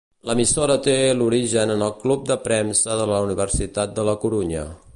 L'emissora 0.27 0.77
té 0.85 0.95
l'origen 1.17 1.73
en 1.75 1.83
el 1.87 1.93
Club 2.05 2.23
de 2.31 2.37
Premsa 2.47 2.97
de 3.01 3.05
la 3.13 3.21
Universitat 3.27 3.93
de 4.01 4.07
la 4.09 4.17
Corunya. 4.25 4.65